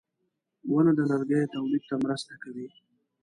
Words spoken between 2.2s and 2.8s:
کوي.